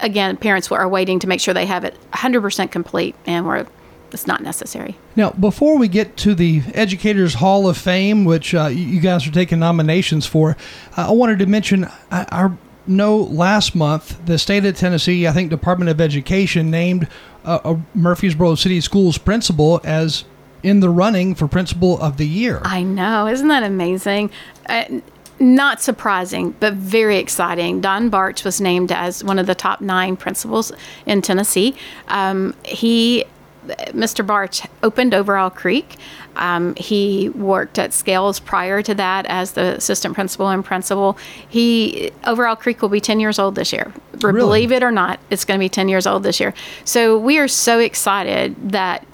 [0.01, 3.67] again parents are waiting to make sure they have it 100% complete and we're
[4.15, 8.67] it's not necessary Now, before we get to the Educators Hall of Fame, which uh,
[8.67, 10.57] you guys are taking nominations for,
[10.97, 12.51] uh, I wanted to mention I, I
[12.87, 17.09] know last month the state of Tennessee, I think Department of Education named
[17.45, 20.25] uh, a Murfreesboro City Schools principal as
[20.63, 22.61] in the running for principal of the year.
[22.65, 23.27] I know.
[23.27, 24.31] Isn't that amazing?
[24.67, 24.85] Uh,
[25.41, 27.81] not surprising, but very exciting.
[27.81, 30.73] Don Barch was named as one of the top nine principals
[31.05, 31.75] in Tennessee.
[32.09, 33.25] Um, he,
[33.67, 34.27] Mr.
[34.27, 35.97] Barch, opened Overall Creek.
[36.37, 41.17] Um, he worked at Scales prior to that as the assistant principal and principal.
[41.49, 43.93] He Overall Creek will be 10 years old this year.
[44.21, 44.41] Really?
[44.41, 46.55] Believe it or not, it's going to be 10 years old this year.
[46.85, 49.07] So we are so excited that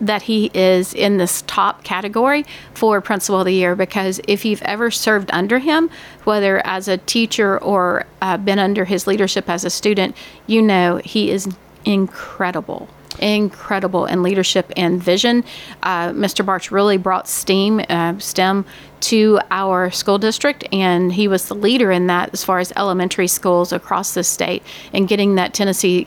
[0.00, 4.62] that he is in this top category for principal of the year because if you've
[4.62, 5.88] ever served under him
[6.24, 10.16] whether as a teacher or uh, been under his leadership as a student
[10.48, 11.48] you know he is
[11.84, 15.44] incredible incredible in leadership and vision
[15.82, 18.64] uh, mr barch really brought steam uh, stem
[19.00, 23.26] to our school district and he was the leader in that as far as elementary
[23.26, 26.06] schools across the state and getting that tennessee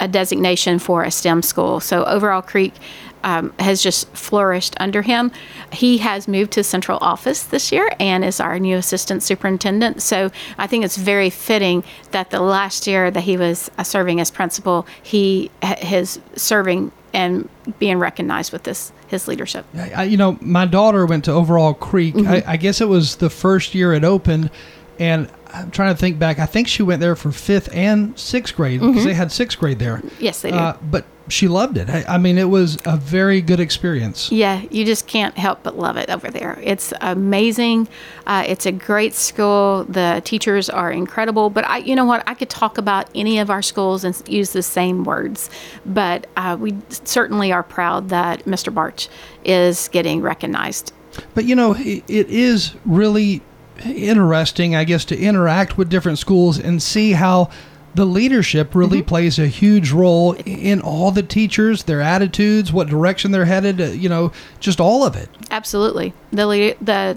[0.00, 1.80] a designation for a STEM school.
[1.80, 2.74] So Overall Creek
[3.24, 5.32] um, has just flourished under him.
[5.72, 10.02] He has moved to central office this year and is our new assistant superintendent.
[10.02, 11.82] So I think it's very fitting
[12.12, 16.92] that the last year that he was uh, serving as principal, he h- is serving
[17.12, 19.64] and being recognized with this his leadership.
[19.74, 22.14] I, you know, my daughter went to Overall Creek.
[22.14, 22.26] Mhm.
[22.26, 24.50] I, I guess it was the first year it opened,
[24.98, 26.38] and I'm trying to think back.
[26.38, 29.04] I think she went there for fifth and sixth grade because Mhm.
[29.06, 30.02] they had sixth grade there.
[30.18, 30.56] Yes, they do.
[30.56, 31.88] Uh, but she loved it.
[31.88, 34.30] I, I mean, it was a very good experience.
[34.30, 36.58] Yeah, you just can't help but love it over there.
[36.62, 37.88] It's amazing.
[38.26, 39.84] Uh, it's a great school.
[39.88, 41.48] The teachers are incredible.
[41.50, 42.22] But I, you know what?
[42.26, 45.48] I could talk about any of our schools and use the same words.
[45.86, 48.74] But uh, we certainly are proud that Mr.
[48.74, 49.08] Barch
[49.44, 50.92] is getting recognized.
[51.34, 53.40] But you know, it is really
[53.84, 57.50] interesting, I guess, to interact with different schools and see how
[57.94, 59.08] the leadership really Mm-hmm.
[59.08, 63.80] plays a huge role in all the teachers, their attitudes, what direction they're headed.
[63.80, 65.28] uh, You know, just all of it.
[65.50, 66.12] Absolutely.
[66.32, 67.16] The leader, the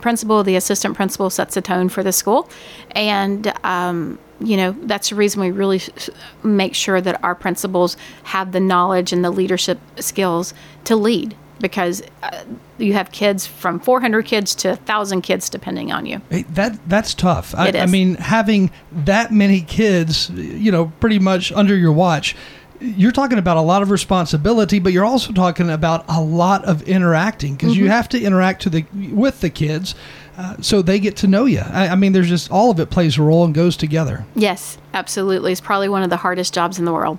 [0.00, 2.48] principal, the assistant principal sets the tone for the school,
[2.92, 5.80] and um, you know that's the reason we really
[6.42, 12.02] make sure that our principals have the knowledge and the leadership skills to lead because
[12.22, 12.44] uh,
[12.76, 16.20] you have kids from 400 kids to 1,000 kids depending on you.
[16.28, 17.54] Hey, that that's tough.
[17.56, 22.36] I, I mean, having that many kids, you know, pretty much under your watch,
[22.80, 26.82] you're talking about a lot of responsibility, but you're also talking about a lot of
[26.82, 27.90] interacting because you Mhm.
[27.90, 29.94] have to interact to the with the kids,
[30.36, 31.60] uh, so they get to know you.
[31.60, 34.24] I, I mean, there's just all of it plays a role and goes together.
[34.34, 35.52] Yes, absolutely.
[35.52, 37.18] It's probably one of the hardest jobs in the world.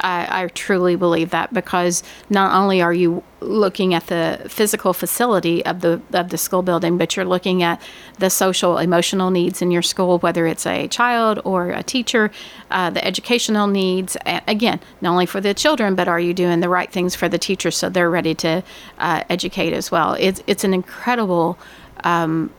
[0.00, 5.64] I, I truly believe that because not only are you looking at the physical facility
[5.66, 7.80] of the of the school building, but you're looking at
[8.18, 12.30] the social emotional needs in your school, whether it's a child or a teacher,
[12.70, 14.16] uh, the educational needs.
[14.46, 17.38] Again, not only for the children, but are you doing the right things for the
[17.38, 18.62] teachers so they're ready to
[18.98, 20.14] uh, educate as well?
[20.14, 21.58] It's it's an incredible
[22.04, 22.50] um,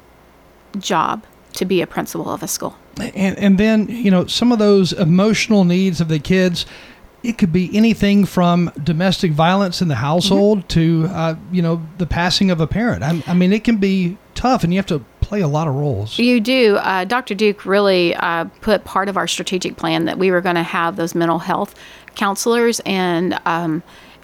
[0.77, 2.75] job to be a principal of a school.
[2.99, 6.65] and and then you know some of those emotional needs of the kids
[7.23, 12.05] it could be anything from domestic violence in the household to uh, you know the
[12.05, 14.99] passing of a parent I, I mean it can be tough and you have to
[15.21, 16.75] play a lot of roles You do.
[16.75, 17.33] Uh, Dr.
[17.33, 20.97] Duke really uh, put part of our strategic plan that we were going to have
[20.97, 21.73] those mental health
[22.15, 23.81] counselors and um,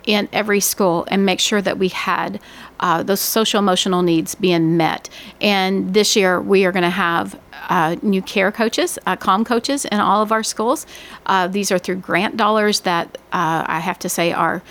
[0.10, 2.40] in every school and make sure that we had
[2.80, 5.08] uh, those social emotional needs being met.
[5.40, 9.86] And this year we are going to have uh, new care coaches, uh, calm coaches
[9.86, 10.88] in all of our schools.
[11.28, 14.64] Uh, these are through grant dollars that uh, I have to say are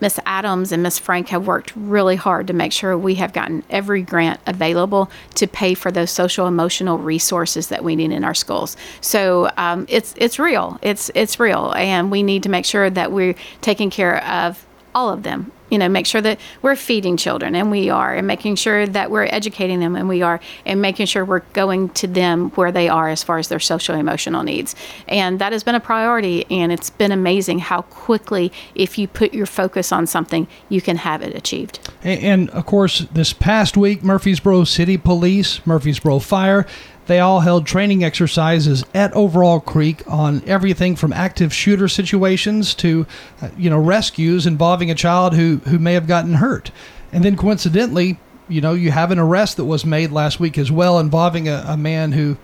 [0.00, 3.62] Miss Adams and Miss Frank have worked really hard to make sure we have gotten
[3.70, 8.34] every grant available to pay for those social emotional resources that we need in our
[8.34, 8.76] schools.
[9.00, 10.78] So um, it's it's real.
[10.82, 15.10] It's it's real, and we need to make sure that we're taking care of all
[15.10, 18.56] of them you know make sure that we're feeding children and we are and making
[18.56, 22.50] sure that we're educating them and we are and making sure we're going to them
[22.50, 24.74] where they are as far as their social emotional needs.
[25.08, 29.32] And that has been a priority and it's been amazing how quickly if you put
[29.32, 31.78] your focus on something you can have it achieved.
[32.02, 36.66] And, of course this past week murfreesboro city police murfreesboro fire
[37.06, 43.06] they all held training exercises at Overall Creek on everything from active shooter situations to,
[43.42, 46.70] uh, you know, rescues involving a child who, who may have gotten hurt.
[47.12, 50.70] And then coincidentally, you know, you have an arrest that was made last week as
[50.70, 52.36] well involving a, a man who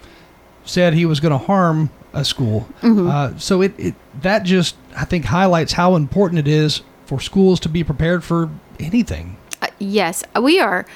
[0.65, 2.69] said he was going to harm a school.
[2.81, 3.09] Mm-hmm.
[3.09, 7.61] Uh, so it, it that just I think highlights how important it is for schools
[7.61, 8.51] to be prepared for
[8.81, 9.37] anything.
[9.63, 10.87] Uh, yes, we are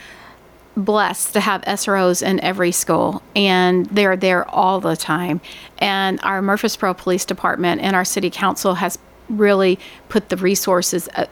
[0.85, 5.41] blessed to have SROs in every school, and they're there all the time.
[5.79, 9.79] And our Murfreesboro Police Department and our City Council has really
[10.09, 11.27] put the resources uh,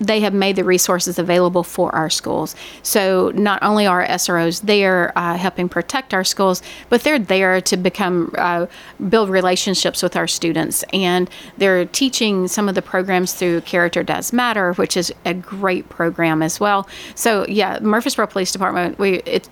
[0.00, 2.54] they have made the resources available for our schools.
[2.82, 7.76] So not only are SROs there uh, helping protect our schools, but they're there to
[7.76, 8.66] become uh,
[9.08, 14.32] build relationships with our students, and they're teaching some of the programs through Character Does
[14.32, 16.88] Matter, which is a great program as well.
[17.14, 19.48] So yeah, Murfreesboro Police Department, we it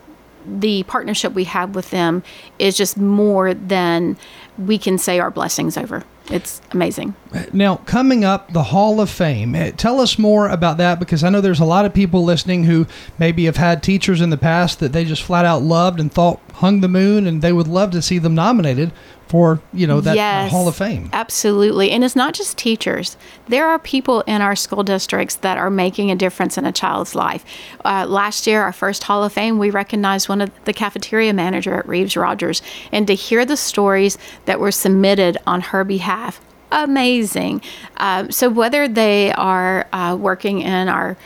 [0.47, 2.23] the partnership we have with them
[2.59, 4.17] is just more than
[4.59, 6.05] we can say our blessings over.
[6.31, 7.15] It's amazing.
[7.53, 9.55] Now, coming up, the Hall of Fame.
[9.55, 12.65] Eh, tell us more about that because I know there's a lot of people listening
[12.65, 12.87] who
[13.19, 16.41] maybe have had teachers in the past that they just flat out loved and thought
[16.55, 18.93] hung the moon, and they would love to see them nominated
[19.27, 21.11] for you know that yes, Hall of Fame.
[21.13, 23.17] Absolutely, and it's not just teachers.
[23.49, 27.15] There are people in our school districts that are making a difference in a child's
[27.15, 27.45] life.
[27.85, 31.75] Uh, last year, our first Hall of Fame, we recognized one of the cafeteria manager
[31.75, 36.41] at Reeves Rogers, and to hear the stories that were submitted on her behalf
[36.73, 37.63] amazing.
[37.99, 41.17] Uh, so whether they are uh, working in our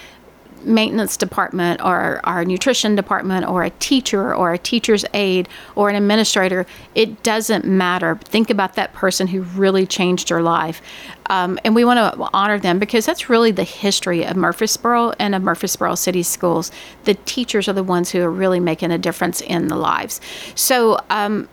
[0.65, 5.97] maintenance department or our nutrition department or a teacher or a teacher's aide or an
[5.97, 8.17] administrator, it doesn't matter.
[8.17, 10.83] Think about that person who really changed your life.
[11.27, 15.35] Um, and we want to honor them because that's really the history of Murfreesboro and
[15.35, 16.71] of Murfreesboro City Schools.
[17.05, 20.21] The teachers are the ones who are really making a difference in the lives.
[20.55, 21.49] So, um,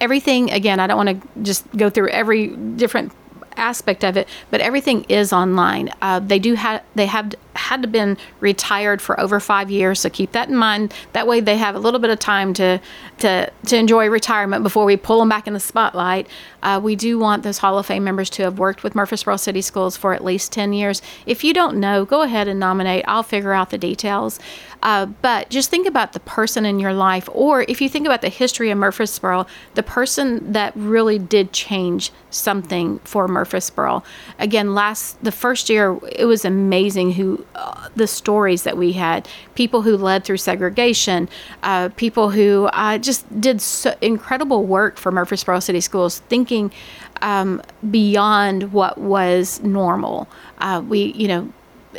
[0.00, 3.12] everything again i don't want to just go through every different
[3.60, 5.90] aspect of it, but everything is online.
[6.02, 10.08] Uh, they do have they have had to been retired for over five years, so
[10.08, 10.94] keep that in mind.
[11.12, 12.80] That way, they have a little bit of time to
[13.18, 16.26] to to enjoy retirement before we pull them back in the spotlight.
[16.62, 19.60] Uh, we do want those Hall of Fame members to have worked with Murfreesboro City
[19.60, 21.02] Schools for at least ten years.
[21.26, 23.04] If you don't know, go ahead and nominate.
[23.08, 24.38] I'll figure out the details.
[24.82, 28.22] Uh, but just think about the person in your life, or if you think about
[28.22, 34.02] the history of Murfreesboro, the person that really did change something for Murfreesboro.
[34.38, 39.28] Again, last the first year, it was amazing who uh, the stories that we had.
[39.54, 41.28] People who led through segregation,
[41.62, 46.72] uh, people who uh, just did so incredible work for Murfreesboro City Schools, thinking
[47.22, 50.28] um, beyond what was normal.
[50.58, 51.52] Uh, we, you know,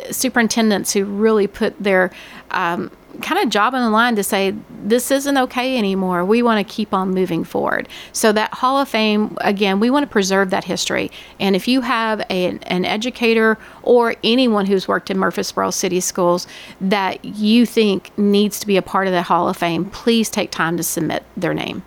[0.10, 2.12] superintendents who really put their
[2.52, 2.92] um,
[3.22, 6.26] kind of job on the line to say this isn't okay anymore.
[6.26, 7.88] We want to keep on moving forward.
[8.14, 11.12] So that Hall of Fame, again, we want to preserve that history.
[11.40, 16.48] And if you have a, an educator or anyone who's worked in Murfreesboro City Schools
[16.80, 20.52] that you think needs to be a part of that Hall of Fame, please take
[20.52, 21.84] time to submit their name.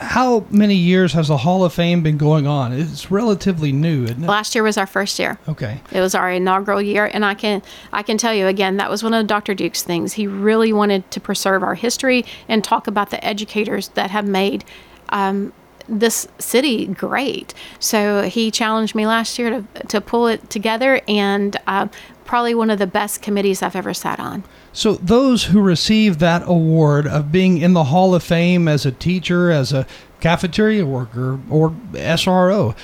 [0.00, 2.72] How many years has the Hall of Fame been going on?
[2.72, 4.26] It's relatively new, isn't it?
[4.26, 5.38] Last year was our first year.
[5.48, 5.80] Okay.
[5.90, 7.62] It was our inaugural year, and I can
[7.92, 9.54] I can tell you again that was one of Dr.
[9.54, 10.12] Duke's things.
[10.12, 14.64] He really wanted to preserve our history and talk about the educators that have made.
[15.08, 15.52] Um,
[15.88, 17.54] this city great.
[17.78, 21.88] So he challenged me last year to, to pull it together, and uh,
[22.26, 24.44] probably one of the best committees I've ever sat on.
[24.72, 28.92] So, those who receive that award of being in the Hall of Fame as a
[28.92, 29.86] teacher, as a
[30.20, 32.74] cafeteria worker, or SRO,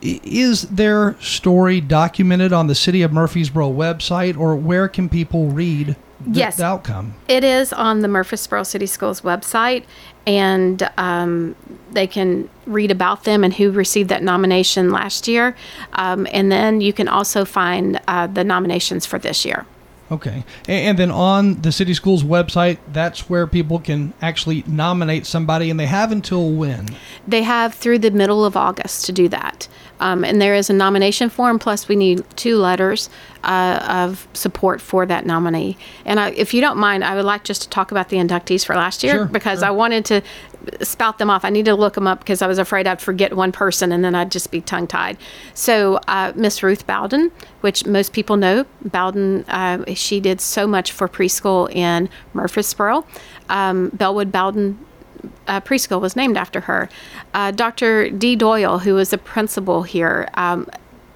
[0.00, 5.96] is their story documented on the City of Murfreesboro website, or where can people read
[6.20, 7.14] the, yes, the outcome?
[7.28, 9.84] It is on the Murfreesboro City Schools website,
[10.26, 11.54] and um,
[11.90, 15.56] they can read about them and who received that nomination last year.
[15.92, 19.66] Um, and then you can also find uh, the nominations for this year.
[20.10, 20.44] Okay.
[20.66, 25.70] And, and then on the city schools website, that's where people can actually nominate somebody,
[25.70, 26.88] and they have until when?
[27.26, 29.68] They have through the middle of August to do that.
[30.00, 33.10] Um, and there is a nomination form, plus we need two letters
[33.44, 35.76] uh, of support for that nominee.
[36.04, 38.64] And I, if you don't mind, I would like just to talk about the inductees
[38.64, 39.68] for last year Sure, because sure.
[39.68, 40.22] I wanted to
[40.82, 41.44] spout them off.
[41.44, 44.04] I need to look them up because I was afraid I'd forget one person and
[44.04, 45.16] then I'd just be tongue tied.
[45.54, 47.30] So, uh, Miss Ruth Bowden,
[47.60, 53.04] which most people know, Bowden, uh, she did so much for preschool in Murfreesboro.
[53.48, 54.78] Um, Bellwood Bowden
[55.46, 56.88] uh, preschool was named after her.
[57.34, 58.10] Uh, Dr.
[58.10, 58.36] D.
[58.36, 60.68] Doyle, who was the principal here, um,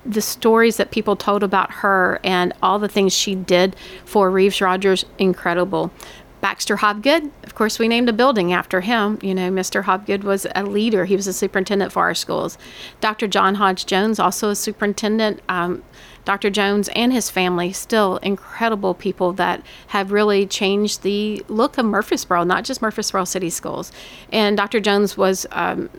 [0.05, 4.61] the stories that people told about her and all the things she did for Reeves
[4.61, 5.93] Rogers, incredible.
[6.41, 9.17] Baxter Hobgood, of course, we named a building after him.
[9.23, 9.85] You know, Mr.
[9.85, 11.05] Hobgood was a leader.
[11.05, 12.59] He was a superintendent for our schools.
[13.01, 13.29] Dr.
[13.29, 15.41] John Hodge Jones, also a superintendent.
[15.49, 15.85] Um,
[16.25, 16.51] Dr.
[16.51, 22.45] Jones and his family, still incredible people that have really changed the look of Murfreesboro,
[22.45, 23.91] not just Murfreesboro City Schools.
[24.31, 24.81] And Dr.
[24.81, 25.91] Jones was um,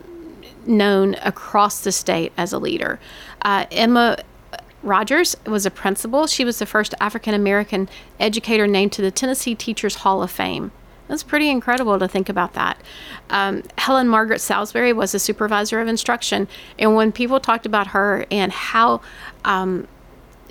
[0.66, 3.00] known across the state as a leader.
[3.42, 4.18] Uh, Emma
[4.82, 6.28] Rogers was a principal.
[6.28, 10.72] She was the first African American educator named to the Tennessee Teachers Hall of Fame.
[11.08, 12.78] That's pretty incredible to think about that.
[13.30, 16.48] Um, Helen Margaret Salisbury was a supervisor of instruction.
[16.80, 19.02] And when people talked about her and how
[19.44, 19.88] um,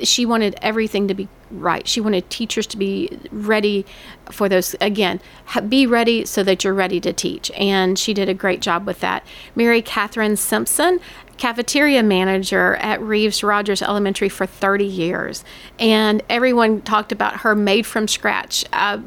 [0.02, 1.86] she wanted everything to be right.
[1.86, 3.84] She wanted teachers to be ready
[4.30, 5.20] for those again,
[5.68, 7.50] be ready so that you're ready to teach.
[7.52, 9.26] And she did a great job with that.
[9.54, 11.00] Mary Catherine Simpson,
[11.36, 15.44] cafeteria manager at Reeves Rogers Elementary for 30 years.
[15.78, 19.00] And everyone talked about her made from scratch uh,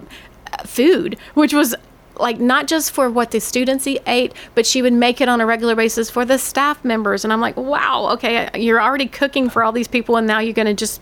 [0.65, 1.75] food, which was
[2.17, 5.45] like not just for what the students ate, but she would make it on a
[5.45, 7.23] regular basis for the staff members.
[7.23, 10.53] And I'm like, wow, okay, you're already cooking for all these people, and now you're
[10.53, 11.01] going to just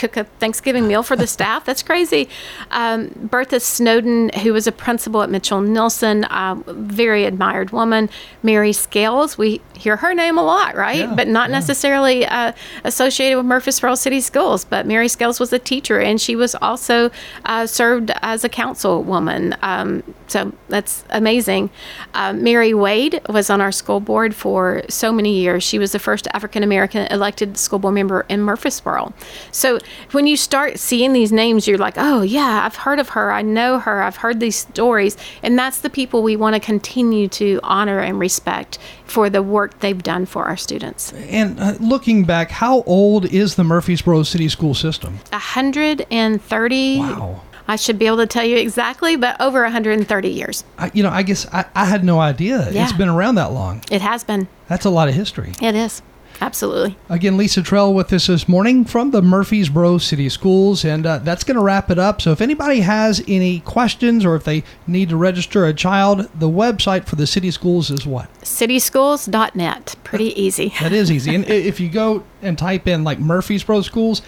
[0.00, 1.64] cook a Thanksgiving meal for the staff.
[1.64, 2.28] That's crazy.
[2.70, 8.08] Um, Bertha Snowden, who was a principal at Mitchell Neilson, um, very admired woman.
[8.42, 11.00] Mary Scales, we hear her name a lot, right?
[11.00, 11.56] Yeah, but not yeah.
[11.56, 12.52] necessarily uh,
[12.84, 14.64] associated with Murfreesboro City Schools.
[14.64, 17.10] But Mary Scales was a teacher, and she was also
[17.44, 19.56] uh, served as a councilwoman.
[19.62, 21.70] Um, so that's amazing.
[22.14, 25.62] Um, Mary Wade was on our school board for so many years.
[25.62, 29.12] She was the first African American elected school board member in Murfreesboro.
[29.50, 29.78] So
[30.12, 33.32] when you start seeing these names, you're like, oh, yeah, I've heard of her.
[33.32, 34.02] I know her.
[34.02, 35.16] I've heard these stories.
[35.42, 39.80] And that's the people we want to continue to honor and respect for the work
[39.80, 41.12] they've done for our students.
[41.12, 45.18] And uh, looking back, how old is the Murfreesboro City School System?
[45.30, 46.98] 130.
[46.98, 47.42] Wow.
[47.70, 50.64] I should be able to tell you exactly, but over 130 years.
[50.76, 53.84] I, you know, I guess I, I had no idea it's been around that long.
[53.92, 54.48] It has been.
[54.66, 55.52] That's a lot of history.
[55.62, 56.02] It is.
[56.40, 56.96] Absolutely.
[57.08, 61.44] Again, Lisa Trail with us this morning from the Murfreesboro City Schools, and uh, that's
[61.44, 62.22] going to wrap it up.
[62.22, 66.48] So, if anybody has any questions or if they need to register a child, the
[66.48, 68.32] website for the city schools is what?
[68.42, 69.96] Cityschools.net.
[70.02, 70.72] Pretty easy.
[70.80, 71.34] That is easy.
[71.34, 74.22] and if you go and type in like Murfreesboro Schools,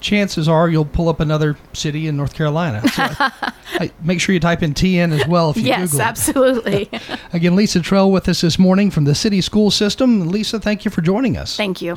[0.00, 2.82] chances are you'll pull up another city in North Carolina.
[2.88, 6.08] So, I- make sure you type in TN as well if you Yes, Google it.
[6.08, 6.90] absolutely.
[7.32, 10.28] Again, Lisa Trail with us this morning from the city school system.
[10.28, 11.56] Lisa, thank you for joining us.
[11.56, 11.96] Thank you.